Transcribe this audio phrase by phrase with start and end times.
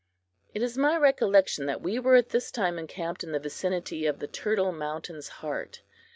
[0.55, 4.17] It is my recollection that we were at this time encamped in the vicinity of
[4.17, 5.83] the "Turtle Mountain's Heart."